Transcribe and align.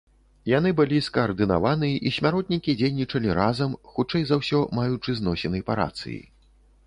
Яны 0.51 0.69
былі 0.77 0.99
скаардынаваны 1.07 1.89
і 2.09 2.11
смяротнікі 2.15 2.75
дзейнічалі 2.79 3.29
разам, 3.41 3.77
хутчэй 3.97 4.23
за 4.29 4.35
ўсё, 4.41 4.59
маючы 4.81 5.09
зносіны 5.19 5.59
па 5.69 5.73
рацыі. 5.81 6.19